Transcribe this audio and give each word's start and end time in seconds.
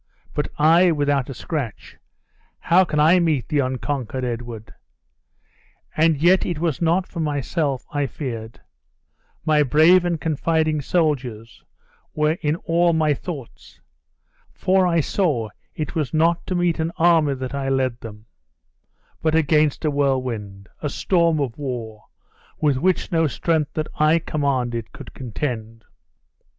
But 0.33 0.47
I, 0.57 0.91
without 0.91 1.29
a 1.29 1.33
scratch, 1.35 1.95
how 2.57 2.83
can 2.83 2.99
I 2.99 3.19
meet 3.19 3.47
the 3.47 3.59
unconquered 3.59 4.25
Edward? 4.25 4.73
And 5.95 6.17
yet 6.19 6.43
it 6.43 6.57
was 6.57 6.81
not 6.81 7.05
for 7.07 7.19
myself 7.19 7.85
I 7.91 8.07
feared: 8.07 8.59
my 9.45 9.61
brave 9.61 10.03
and 10.03 10.19
confiding 10.19 10.81
soldiers 10.81 11.63
were 12.15 12.39
in 12.41 12.55
all 12.55 12.93
my 12.93 13.13
thoughts; 13.13 13.79
for 14.51 14.87
I 14.87 15.01
saw 15.01 15.49
it 15.75 15.93
was 15.93 16.15
not 16.15 16.47
to 16.47 16.55
meet 16.55 16.79
an 16.79 16.91
army 16.97 17.35
I 17.53 17.69
led 17.69 17.99
them, 17.99 18.25
but 19.21 19.35
against 19.35 19.85
a 19.85 19.91
whirlwind, 19.91 20.67
a 20.81 20.89
storm 20.89 21.39
of 21.39 21.55
war, 21.59 22.05
with 22.59 22.77
which 22.77 23.11
no 23.11 23.27
strength 23.27 23.73
that 23.75 23.87
I 23.99 24.17
commanded 24.17 24.93
could 24.93 25.13
contend." 25.13 25.85